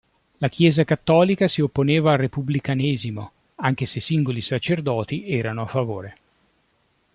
La 0.39 0.49
chiesa 0.49 0.83
cattolica 0.83 1.47
si 1.47 1.61
opponeva 1.61 2.13
al 2.13 2.17
repubblicanesimo, 2.17 3.31
anche 3.57 3.85
se 3.85 4.01
singoli 4.01 4.41
sacerdoti 4.41 5.27
erano 5.31 5.61
a 5.61 5.67
favore. 5.67 6.17